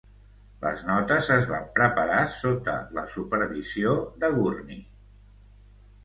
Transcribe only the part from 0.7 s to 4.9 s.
notes es van preparar sota la supervisió de Gurney.